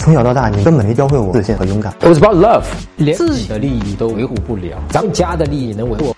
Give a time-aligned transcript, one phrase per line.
[0.00, 1.92] 从小到大，你根本没教会我自信和勇敢。
[2.00, 2.64] It was about love，
[2.96, 6.16] 连自己的利益都维护不了，咱们家的利益能维护？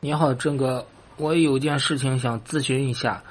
[0.00, 0.82] 你好，郑哥，
[1.18, 3.22] 我有件事情想咨询一下，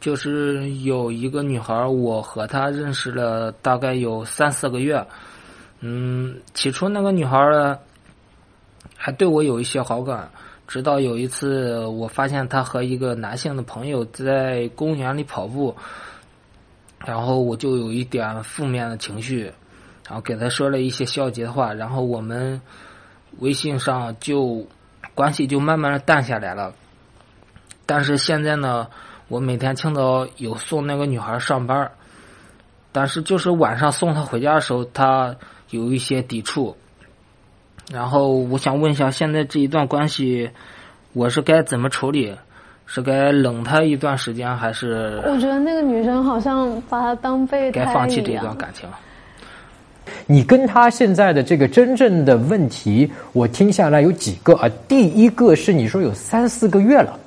[0.00, 5.02] 就是有一个女孩，我和她认识了大概有三四个月，
[5.80, 7.78] 嗯，起初那个女孩呢，
[8.94, 10.28] 还对我有一些好感，
[10.68, 15.74] 直到有一次我发现她和一个男性的朋友在公园里跑步，
[17.06, 19.44] 然后我就有一点负面的情绪，
[20.06, 22.60] 然后给他说了一些消极的话，然后我们
[23.38, 24.66] 微信上就。
[25.14, 26.74] 关系就慢慢的淡下来了，
[27.86, 28.86] 但是现在呢，
[29.28, 31.90] 我每天清早有送那个女孩上班，
[32.92, 35.34] 但是就是晚上送她回家的时候，她
[35.70, 36.76] 有一些抵触。
[37.90, 40.50] 然后我想问一下，现在这一段关系，
[41.14, 42.36] 我是该怎么处理？
[42.86, 48.88] 是该冷他一段时间，还是我觉得那个女生好像把他当备胎该放弃这一段感情？
[50.24, 54.70] 你跟他现在的这个真正的问题，我听下来有几个啊？
[54.86, 57.18] 第一个是你说有三四个月了，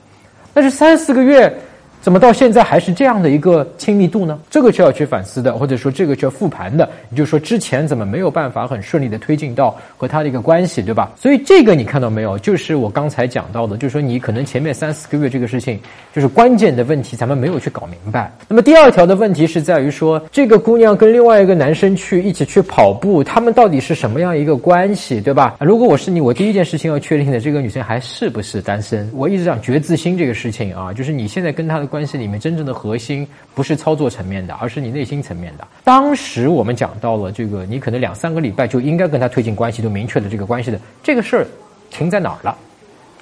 [0.54, 1.54] 但是三四个月
[2.02, 4.39] 怎么到现在还是这样的一个亲密度呢？
[4.50, 6.89] 这个就要去反思的，或者说这个就要复盘的。
[7.11, 11.11] 也就是说之前怎么没有办法很顺利的推进到和他的一个关系，对吧？
[11.16, 12.39] 所以这个你看到没有？
[12.39, 15.80] 就是我刚才讲到的，就是说你可能前面三四个月这个事情，
[16.16, 18.31] 就是关键的问题，咱们没有去搞明白。
[18.47, 25.58] 那么第二条的问题是在于说，这个姑娘跟另外一个男生去一起去跑步，他们到底是什么样一个关系，对吧？
[25.59, 29.09] 如果我是你，我第一件事情要确定的，这个女生还是不是单身？
[29.14, 35.68] 我一直讲觉自心这个事情啊，就是你现在跟她的关系里面真正的核心不是操作层面的，而是你内心层面的。
[35.84, 41.48] 当时我们讲到了这个，你可能两三个礼拜就应该跟他推进关系，都明确了这个关系的这个事儿
[41.90, 42.56] 停在哪儿了？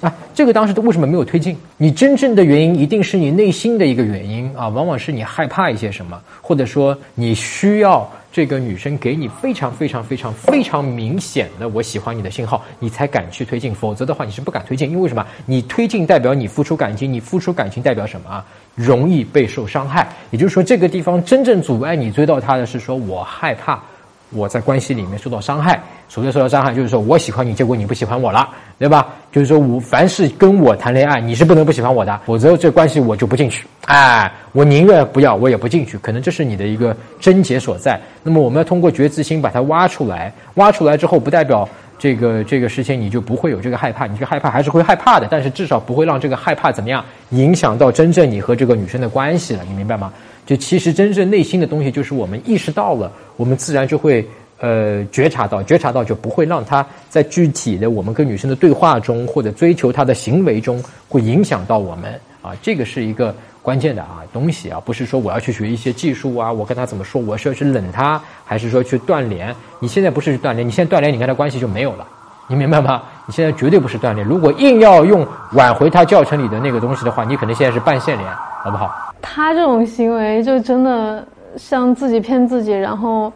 [0.00, 1.56] 啊，这个当时为什么没有推进？
[1.76, 15.26] 你真正的原因一定是你内心的一个原因啊，往往是你害怕一些什么，或者说你需要这个女生给你非常非常非常非常明显的我喜欢你的信号，你才敢去推进，否则的话你是不敢推进，因为什么？
[15.44, 18.46] 你推进代表你付出感情，你付出感情代表什么啊？
[18.76, 23.82] 容易备受伤害，也就是说这个地方真正阻碍你追到她的是说我害怕。
[24.30, 29.06] 我在关系里面受到伤害，所谓受到伤害，就是说我喜欢你，结果你不喜欢我了，对吧？
[29.32, 33.66] 就是说我凡是跟我谈恋爱，你是不能不喜欢我的，否则这关系我就不进去。
[33.86, 35.96] 哎，我宁愿不要，我也不进去。
[35.98, 37.98] 可能这是你的一个症结所在。
[38.22, 41.66] 那么我们要通过觉知心把它挖出来，挖出来之后，不代表
[41.98, 50.12] 这个这个事情你就不会有这个害怕，你这害怕还是会害怕的，但是至少不会让这个害怕怎么样影响到真正你和这个女生的关系了，你明白吗？
[50.48, 54.26] 就其实真正内心的东西，就是我们意识到了，我们自然就会
[54.60, 62.52] 呃觉察到，觉察到就不会让他在具体的我们跟女生的对话中，或者追求她的行为中，会影响到我们啊。
[62.62, 69.54] 这个是一个关键的啊东西啊，不是说我要去学一些技术啊，我跟他怎么说，我是要去冷他，还是说去断联？
[69.80, 72.08] 你现在不是去断联，你现在断联，你跟他关系就没有了。
[72.46, 73.02] 你明白吗？
[73.26, 74.26] 你现在绝对不是断联。
[74.26, 78.26] 如果硬要用挽回他教程里的那个东西的话，你可能现在是半线联，
[78.64, 79.07] 好不好？
[79.20, 83.32] 他这种行为就真的像自己骗自己，然后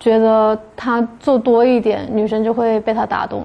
[0.00, 3.44] 觉得他做多一点，女生就会被他打动。